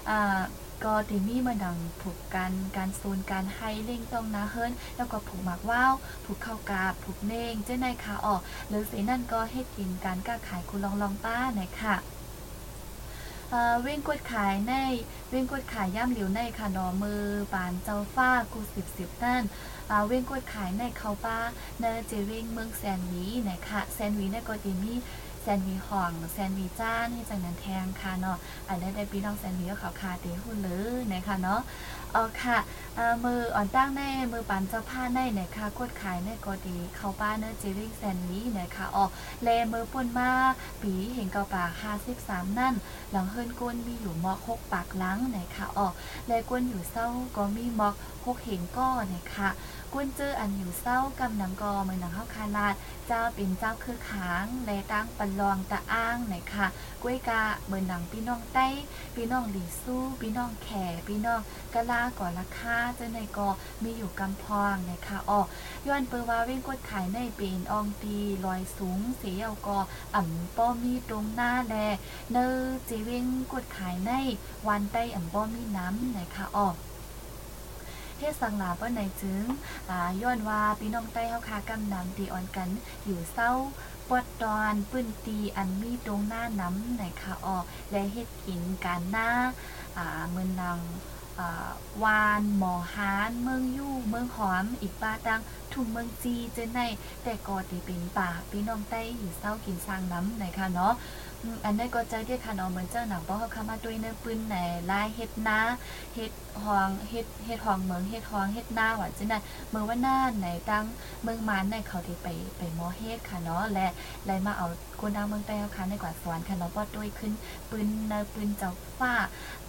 [0.09, 0.38] อ่า
[0.85, 5.92] ก็ตีมีมาดังผูกกันการซูนการให้เล่งต้องนะเฮิรนแล้วก็ผูกหมักว่าว
[6.25, 8.35] ผูกเข้ากาผูกเน่งเจ้าในค่ะอ๋อ
[8.68, 11.97] หรือเสีนั่นก็ให้กินการก้าขายคุณลองลองป้าหน่อยค่ะ
[13.83, 14.75] เว้งกดขายใน
[15.29, 19.42] เว้งกดขายย่ำเหลียวในค่ะนอมือปานเจ้าฟ้ากูสิบสิบนั่น
[20.07, 21.38] เว้งกดขายในเขาป้า
[21.81, 24.94] เนเจเว้งเมืองแซนวีนะคะแซนวีในก็ตีมี
[25.46, 31.61] แซนวีห่องแซนวีจ้านที่จังนั้นแทงค่ะเนาะอันนี้ได้พี่น้องแซนวีก็เขาคาเตหุ่นเลยนะคะเนาะ
[32.12, 32.59] เอาค่ะ
[33.24, 34.02] มืออ่อนตั้งใน
[34.33, 39.04] มือปันเจ้าผ้าในเนี่ยค่ะกดขายในก็ดีเขาป้าเนื้อเจวิ่งแซนวีเนี่ยค่ะออ
[39.42, 40.30] เลมือปุ่นมา
[40.83, 42.74] ปีเห็นเกาป่าห้าสิบสามนั่น
[43.11, 45.88] หลังเฮิรนก้นมีอยู่มอกหกปากล้างเนี่ยค่ะออ
[46.26, 49.50] เลก้นอยู่เศร้าก็มีมอกหกเห็นก้อเนี่ยค่ะ
[49.94, 52.74] ก้นเจออันอยู่เศร้ากำนังกอเมือนหนังเข้าคาลาด
[53.07, 56.66] เจ้าเป็นเจ้าคือขางและตั้งปันลองตะอ้างเนี่ยค่ะ
[57.02, 58.68] ก้วยกาเมือนหนังพี่น้องใต้
[59.14, 61.40] พี่น้องหลีสู้พี่น้องแข่พี่น้อง
[61.74, 63.48] กะลาก่อนราคาเจ้าในกอ
[63.83, 65.40] มีอยู่กำพองหนะคะอ๋อ
[65.87, 69.78] ย้อนเปิว่าเว้งกดขายในเป็นอองตีลอยสูงเสียากอ
[70.14, 71.74] อ่ำป้อมีตรงหน้าแล
[72.33, 74.12] เนอเจเว้งกดขายใน
[74.68, 76.68] วันใต้อ่ำป้อมีน้ำหนะคะอ๋อ
[78.18, 79.44] เทศสังลาว่าในจึง
[79.90, 82.68] อ่าย้อนว่าพี่น้องใต้เฮาคากำนำตีอ่อนกัน
[83.05, 83.53] อยู่เศร้า
[84.09, 87.57] ปวดตอนปื้นตีอันมีตรงหน้าน้ำไหนคะอ๋อ
[87.90, 89.29] และเฮ็ดกินการหน้า
[89.96, 90.79] อ่าเมืองนาง
[92.05, 95.40] วานหมอฮานเมืองยู่เมืองหอมอีกป้าตัง
[95.72, 96.81] ทุ่มเมืองจีเจนใน
[97.22, 100.94] แต่ก็ตีเป็นป่าพี่น้องใต้อยู่เศร้ากินสร้างน้ำไหนคะเนาะ
[101.64, 104.57] อันนี้ก็ใจที่ค่ะเนาะเหมือนเจ้าหนังเพราะเขาเข้ามาด้วยเนื้อปืนไหน
[104.90, 105.61] ลายเฮ็ดนา
[106.14, 106.33] เฮ็ด
[106.64, 110.85] หองเฮ็ดเฮ็ดหองเมืองเฮ็ดหองเฮ็ดหน้าว่าจังนั้นเมืองว่าน้าไหนตั้ง
[111.22, 112.28] เมืองมานในเขาที่ไป
[112.59, 113.87] ไปมอเฮ็ดค่ะเนาะและ
[114.26, 117.33] และมาเอากคนดาวเมืองใต้เฮาค่ะในกว่าสวรรค์ค่ะเนาะปอดด้วยขึ้น
[117.70, 119.14] ปืนเนปืนเจ้าฟ้า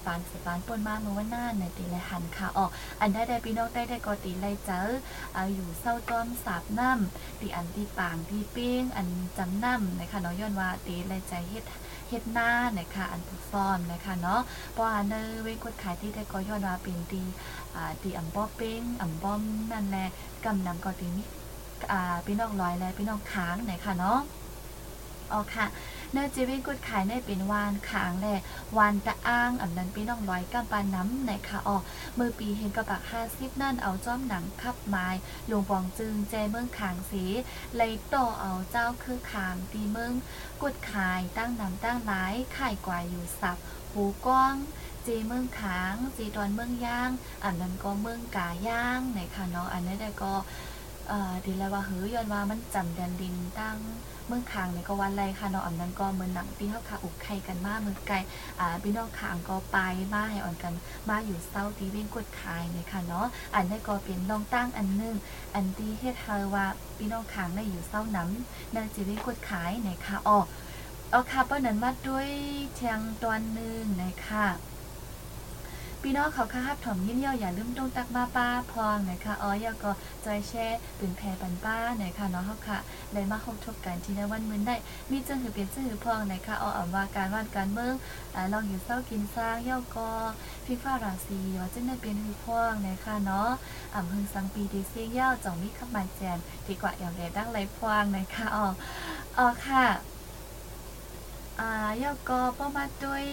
[0.05, 2.69] ปานสปานป่นมาเมื่อวันหน้าในตีไรหันค่ะออก
[3.01, 4.81] อันได้ได้พี่น้องได้ได้ก็ตีไรเจอ
[5.35, 11.63] อาอยู่เศร้าต้อมสาบน้ำตีอันตีปางตีเป้งอันจำน้ำนะคะเนาะย้อนว่าตีไรใจเฮ็ด
[12.09, 14.41] เฮ็ดหน้านะคะอันถูกซ้อมนะคะเนาะ
[14.73, 15.13] เพราะอันเน
[15.43, 17.21] เวกดขายที่ได้ก็ย้อนว่าเป็นตี
[17.75, 19.41] อ่าตีอ่ำป้อเป้งอ่ำป้อม
[19.71, 20.07] นั่นแหละ
[20.45, 21.23] กำนำก็ตีมี
[21.91, 24.19] อ่าพี่น้องลอยและพี่น้องค้างนะคะเนาะ
[25.31, 25.65] อ๋อค่ะ
[26.11, 28.39] เนื้อจีวิกุดขายในเป็นวานขางแหละ
[28.77, 31.77] วานตะอ้างอันนั้นพี่น้องลอยกำปานน้ำนะคะอ๋อ
[32.17, 35.07] มือปีเห็นกระปักห้าสิบนั่นเอาจ้อมหนังคับไม้
[35.47, 37.23] หลวงปองจึงแจเมืองขางสี
[37.75, 37.81] เล
[38.13, 40.13] ต่อเอาเจ้าคือขางตีเมือง
[40.61, 43.57] กุดขายตั้งนำตั้งหลายขายกว่าอยู่สับ
[43.91, 44.55] หูกว้าง
[45.03, 47.09] เจเมืองขางจีตอนเมืองย่าง
[47.43, 50.33] อันนั้นก็เมืองกาย่างนะคะเนาะอันนี้ได้ก็
[51.09, 53.77] เอ่อดีแล้วว่าเฮ้ยย้อนว่ามันจำแดนดินตั้ง
[54.27, 58.15] เมืองคางในก็วันไรค่ะนาะอันนั้นก็เมืองหนังที่เขาขาอุกไข่กันมากเมืองไกล
[58.59, 59.77] อ่าพี่น้องคางก็ไป
[60.13, 60.73] มาให้อ่อนกัน
[61.09, 65.15] มาอยู่เศร้าตีเว้งกดขายเนี่ยค่ะเนาะอันนี้ก็เป็นลองตั้งอันนึง
[65.55, 66.65] อันที่เฮ็ดให้ว่า
[66.97, 70.37] พี่น้องคางได้อยู่เศร้าน้ำนั่นจะเว้งกดขายเนี่ยค่ะอ๋อ
[71.11, 72.29] เอาค่ะเพราะนั้นมาด้วย
[72.75, 74.45] เทียงตอนหนึ่งนะคะ
[76.07, 79.91] พี่น้องเขาค่ะฮับถอมยิ้มเย่าอย่าลืมต้องตักมาป้าพองนะคะอ๋อยาก็
[80.25, 82.77] จอยแช่ปืนแพรปันป้านะคะเนาะเขาค่ะ
[83.13, 84.75] เลยมาคบทบกันที่ในวันมื้อได้
[85.11, 87.93] มีจังหือเปลี่ยนจังหือพองนะคะอาอ่ำว่าการว่านการเมือง
[88.53, 90.11] ลองอยู่เศร้ากินสร้างเย่าก็
[90.65, 93.49] พี่ฟ้าราศีว่าจังได้เป็นหือพองนะคะเนาะ
[93.93, 96.37] อ่ำพึงสังปีดีเสียงเย่าจ่องมีขับมาแจน
[96.67, 98.65] ดีกว่าอย่างแดดั้งไรพองนะคะอ๋อ
[99.37, 99.85] อ๋อค่ะ
[101.59, 103.23] อ่าเย่าก็ประมาด้วย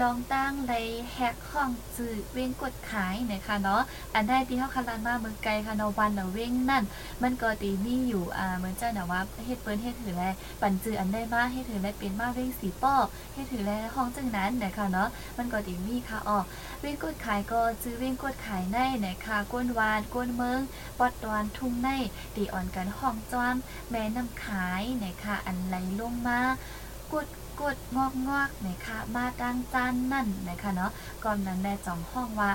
[0.00, 0.74] ลองตั้งใน
[1.12, 3.82] แฮกห้องจืดเว้งกดขายนะคะเนาะ
[4.14, 6.84] อันได้ที่เขาคารันมาเมืองไกลค่ะเนาะวันเนาะเว้งนั่น
[7.22, 10.24] มันก็ตีมีอยู่อ่าเหมือนเจ้าหน่ะว่าเฮ็ดเปิ้นเฮ็ดถือแล
[10.60, 12.94] ปั่นจืออันได้มาเฮ็ดถือแลเป็นมาเว้งสีป้อ
[13.34, 16.38] เฮ็ดถือแลห้องจังนั้นนะคะเนาะมันก็ตีมีค่ะอ๋อ
[16.80, 20.60] เว้งกดขายก็จื้อเว้งกดขายในนะคะก้นวานก้นเมือง
[20.98, 21.88] ปอดตอนทุ่งใน
[22.36, 23.54] ตีอ่อนกันห้องจ้อม
[23.90, 26.40] แม่น้ำขายนะคะอันไหลลงมา
[27.12, 27.26] กด
[27.60, 30.92] กดงอกงอกนะคะมาดังจานนั่นนะคะเนาะ
[31.24, 32.52] ก่อนนั้นแม่จองห้องว่า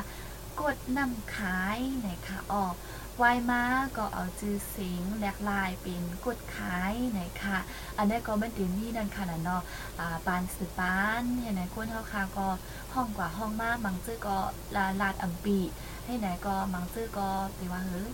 [0.62, 2.76] กดนำขายนะคะออก
[3.22, 3.64] วายมา
[3.98, 7.58] ก็เอาจื้อเสียงแหลกลายเป็นกดขายนะคะ
[7.98, 9.62] อันนี้ก็มันเต็มนี่นั่นค่ะนะเนาะ
[10.00, 12.48] อ่าปานสือปานเห็นไหนคนเฮาคาก็
[12.94, 14.38] ห้องกว่าห้องมากบางจื้อก็
[14.76, 15.58] ลาลาดอัมปี
[16.06, 18.10] ให้ไหนก็บางจื้อก็ไปว่าเฮ้ย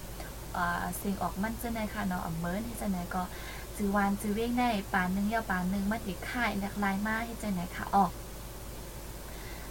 [0.58, 3.24] อ่าเสียงออกมันจะไหนค่ะเนาะอัมเมินที่จะไหนก็
[3.78, 8.12] จือวานจือเว้งได้ปานหนึงยาวปานหนึงมาติค่ายหลากหลายมากให้ใจไหนค่ะออก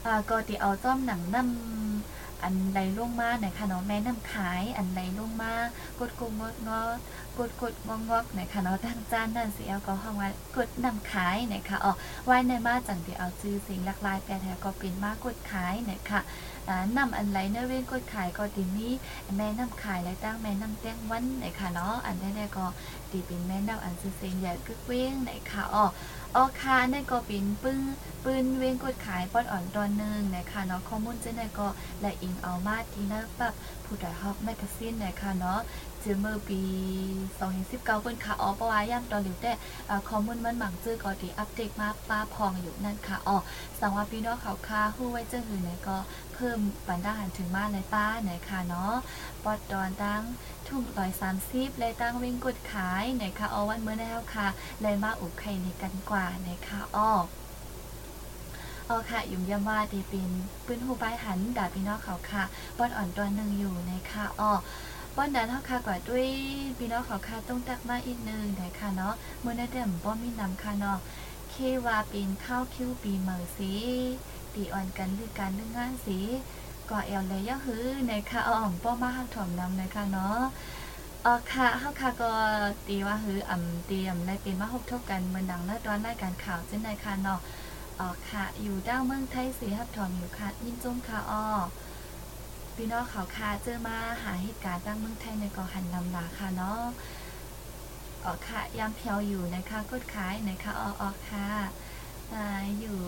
[0.05, 5.53] อ่าก็ติเอาจ้อมหนังน้ำอันใดล่วงมาไหนค่ะเนาะแม่น้ำขายอันใดล่วงมา
[6.01, 6.83] กดกงดงอ
[7.38, 16.21] กดกดงองอกไหนค่ะเนาะทางจานนั่นสิเอาก็ห้องว่ากดนำขายไหนค่ะออกไว้ในมาจังที่เอาจื้อสิ่งหลากหลายแปลแท้ก็เป็นมากดขายไหนค่ะ
[16.68, 18.92] นำนำอันไหลเนเว้นกดขายก็ตินี้
[19.37, 22.66] แม่น้ำขายและตั้งแม่น้ำแต้งวันไหนค่ะเนาะอันแน่ๆก็
[23.11, 25.85] ตีเป็นแม่นำอันซื้อเสียงใหญ่กึกเว้งไหนค่ะอ๋อ
[26.35, 27.81] อ๋อค่ะนั่นก็เป็นปึ้ง
[28.29, 31.69] ปืนเว้งกดขายปอดอ่อนตอนหนึงนะคะเนาะข้อมูลเจ้าหนก็
[32.01, 33.53] และอิงเอามาที่หน้าปับ
[33.85, 35.61] ผู้ดฮอกแมกกาซีนนะคะเนาะ
[36.03, 36.62] จือเมื่อปี
[37.29, 39.53] 2019เปิ้นค่ะอ๋อเพราะว่าย่ำตอนหลิวแต่
[39.89, 43.37] อ่าข้อมูลมันหมังจื้อก็ที่อัปเดตมาป้าพองอยู่นั่นค่ะอ๋อ
[43.81, 45.99] สังว่าพี่น้องเขาค่าฮู้ไว้เจ้าหือไหนก็
[46.35, 48.95] เพิ่มปันดาหันถึงมาในป้าไหนค่ะเนาะ
[49.45, 50.23] ปอดตอนตั้ง
[50.67, 54.49] ทุ่มร้อยสามสิบเลยตั้งวิ่งกดขายไหนะคะเอวันเมื่อแล้วค่ะ
[54.83, 57.12] เลยมาอุบไข่ในกันกว่าไหนะคะอ้อ
[58.88, 60.31] เอาค่ะ ยุ่มยำว่าดีเป็น
[60.66, 62.42] ปืนหูปลายหันดาบพี่น้องเขาค่ะ
[62.79, 64.53] บอนอ่อนตัวหนึ่งอยู่ในะคะอ้อ
[65.16, 66.29] บอนนั้นเท่าค่ะกว่าด้วย
[66.79, 70.99] พี่น้องเขาค่ะต้องตักมาอีกหนึ่งนะคะเนาะเมื่อนั้เดิมบ่มีนำค่ะเนาะ
[71.51, 71.55] เค
[71.87, 73.72] ว่าป็นข้าวคิ้วปีเมอสี
[74.55, 76.18] ตีอ่อนกันหรือการเรื่องงานสี
[76.90, 80.40] ก็เอลเลยยะฮือในะคะอาอ่อมป้อมาหักถ่อมนำนะคะเนาะ
[81.22, 82.31] เออค่ะเฮาค่ะก็
[82.87, 87.40] ตีว่าฮืออ่ำเตรียมได้เป็นมาฮบทบกันเหมือนดังเนื้อตอนรายการข่าวเช่นใดค่ะเนาะ
[87.96, 91.44] เออค่ะ อยู่ด้าเมืองไทยสีหับถอมอยู่ค่ะยินจงค่ะอ้อ
[92.74, 96.82] พี่น้องเขาค่ะเจอมาหาเหตุการณ์ตั้งเมืองไทยในกอหันนำลาค่ะเนาะ
[98.22, 101.48] เออค่ะยามเพียวอยู่นะคะกดขายนะคะออออค่ะ
[102.35, 102.44] อ่า
[102.78, 102.98] อยู่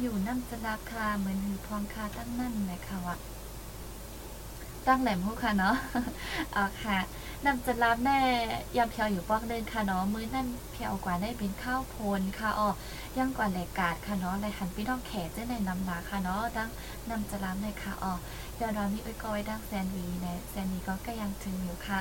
[0.00, 3.16] อยู่น้ำจะราคาเหมือนหือพองคาตั้งนั่นนะคะวะ
[4.88, 5.76] ตั้งแหลมหูค่ะเนาะ
[6.52, 6.98] เอค่ะ
[7.46, 8.18] นำจะรับแน่
[8.76, 12.68] ยำเพียวอยู่ปอกเดินค่ะเนาะมื้อนั่นเพียวกว่าได้เป็นข้าวโพนค่ะอ๋อ
[13.18, 16.68] ย่างกว่าแหลกกาดค่ะเนาะในหันพี่น้องแขกเจ้าในนำหนาค่ะเนาะตั้ง
[17.10, 18.12] นำจะรับในค่ะอ๋อ
[18.56, 22.00] เดี๋ยวเรามีอ้อยกอยดังแซนวีในแซนวีก็ก็ยังถึงอยู่ค่ะ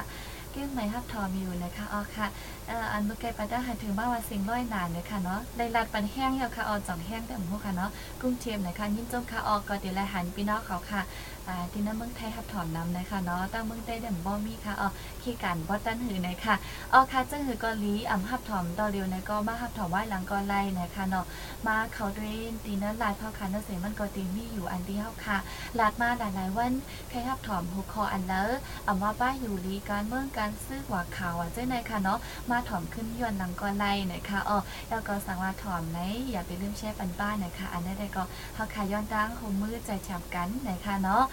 [0.52, 2.28] เก้งใหม่ฮับทอมอยู่นะคะอ๋อค่ะ
[2.68, 11.02] เอ่ออันเมื่อไกลปะได้หันถึงบ้านว่าสิงร้อยนานเลยค่ะเนาะได้ลัดปันแห้งยาวค่ะอ๋อจ่องแห้งแต่หมูค่ะเนาะกุ้งเทียมนะคะยินจมค่ะอ๋อก็เดี๋ยวแลหันพี่น้องเขาค่ะ
[11.50, 14.90] อ่าที่นั่นเมืองไทยฮับถอมนำนะคะเนาะตั้งเมืองไทยเด่มบ่มีค่ะอ๋อ
[15.22, 16.56] ขี้การบ่ตันหือนะคะ
[16.94, 21.26] อ๋อค่ะจังหือก็ลีอ่ำฮับถอมต่อเร็วนะก็มาฮับถอมไว้หลังก็ไล่นะคะเนาะ
[21.68, 22.34] มาเขาด้วย
[22.66, 25.38] ตีนั้นลายพ่อค่ะนั่นเสียมันก็ตีมีอยู่อันเดียวค่ะ
[25.80, 26.74] ลาดมาหลายๆวัน
[27.10, 28.52] ใครฮับถอมหัวคออันเลอ
[28.88, 32.20] อ่ำว่าป้าอยู่ลีการเมืองการซื้อหัวข่าวอะเจ้าในค่ะเนาะ
[32.52, 34.58] มาถอมขึ้นย้อนหลังก็ไล่นะคะอ๋อ
[34.90, 36.00] แล้วก็สั่งว่าถอมไหน
[36.32, 38.24] อย่าไปลืมแชร์ปันป้านะคะอันนั้นได้ก็
[38.56, 41.24] เฮาค่ะย้อนดังโฮมมือใจฉับกันนะคะเนาะ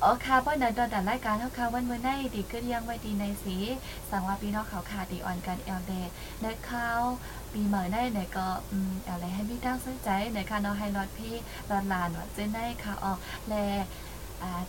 [0.00, 3.56] โอค่ะเพราะนั้นตอนแต่รายการเท่าค่ะวันเมื่อในดีขึ้นยังไว้ดีในสี
[4.10, 5.92] สังว่าพี่น้องเขาขาดีออนกันเอลเด
[6.42, 7.02] ในข้าว
[7.52, 11.34] ปีใหม่ได้ในก็อืมอะไรให้พี่ตั้งสนใจในค่ะเนาะให้รอดพี่
[11.70, 13.12] รอดลานว่าเจนได้ค่ะออ
[13.48, 13.54] แล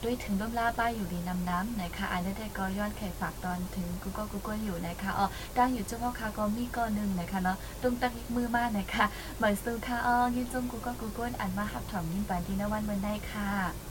[0.03, 9.05] ด้วยถึงร่มล่าป้ายอยู่ดีน้ำน้ำนะคะอันนี้ได้ก็ย้อนไข่ฝากตอนถึงกูก็กูก็อยู่นะคะอ๋อดังอยู่เจ้าพ่อค่ะก็มีก้อนหนึ่งนะคะเนาะตุ้งตั้งอีกมือมากนะคะ
[9.37, 13.86] เหมือนซื้อค่ะอ๋อยินจมกูก็กูก้นอันมาหับถอมยินปันที่นวันเมื่อในค่ะ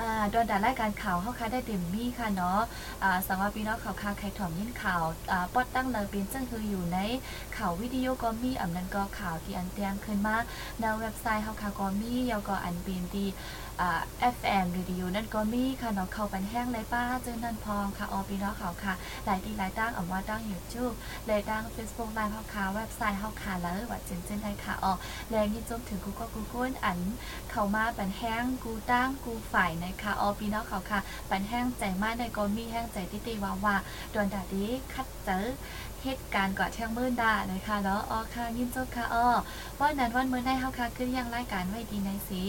[0.00, 2.60] อ่าโดนด่ารายการข่าวเข้าค่ะได้เต็มมี่ค่ะเนาะ
[3.02, 6.98] อ่าสังว่าพี่น้องข่าวคาใครถ่อมยินข่าวอ่าปอดตั้งเลยเป็นจังคืออยู่ใน
[7.56, 10.36] ข่าววิดีโอก็มีอำนั้นก็ข่าวที่อันเตียงขึ้นมา
[10.80, 13.28] ในเว็บไซต์เขาค่ะก็มียาวก็อันเป็นที่
[14.34, 20.94] FM วิดีโอนั่นก็มีค่ะเนาะเข้าปันแห้งเลยป้าเจอนันพองค่ะออพี่น้องเขาค่ะ หลายทีหลายตั้งอำว่าตั้ง YouTube
[21.26, 24.92] เลยตั้ง Facebook ไลน์เขาค่ะเว็บไซต์เขาค่ะแล้วว่าเจนเจนได้ค่ะออ
[25.30, 26.98] แรงที่จมถึงกูก็กูก้นอัน
[27.50, 33.76] เข้ามาปันแห้งกูตั้งกูฝ่ายนะคะออปีน้องเขาค่ะปันแห้งใจมากในก็มีแห้งใจติติวาวา
[34.12, 35.46] โดนดาดีคัดเจอ
[36.04, 39.26] เหตุการณ์ก่อเที่ยงมื่นดานะคะเนาะอ๋อค่ะยินจบค่ะอ๋อ
[39.78, 42.42] ว่านั้นวันมื้อในเฮาค่ะขึ้นยังรายการไว้ดีในสี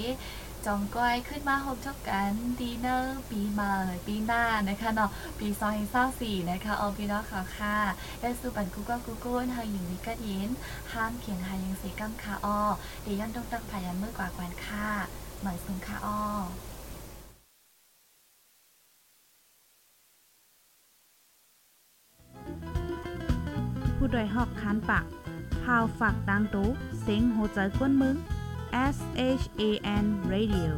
[0.66, 3.76] จองก้อยขึ้นมาหกชกกันดีเนอร์ปีใหม่
[4.08, 7.78] ปีหน้านะคะเนาะปีซอยเศร้าสี่นะคะออพี่น้องเขาค่ะ
[8.22, 10.50] ได้สู่ปันกูก็กูกูนเฮาหญิงวิกัดยิน
[10.92, 12.60] ห้ามเขียนหายังสีกัมค่ะอ๋อ
[13.04, 14.88] เดี๋ยวย้อนต้องตั้งพยันมือกว่ากวนค่ะ
[15.40, 16.20] เหมือนซุงค่ะอ้อ
[23.98, 25.06] ผู้ดยหอกคานปาก
[25.64, 26.70] พาวฝากดังตู้
[27.02, 28.18] เซ็งโหใจกวนมึง
[28.74, 30.78] S H A N Radio